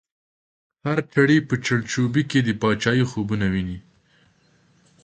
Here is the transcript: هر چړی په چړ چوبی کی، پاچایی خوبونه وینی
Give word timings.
هر 0.85 0.97
چړی 1.13 1.37
په 1.47 1.55
چړ 1.65 1.79
چوبی 1.91 2.23
کی، 2.31 2.39
پاچایی 2.61 3.05
خوبونه 3.11 3.45
وینی 3.53 3.79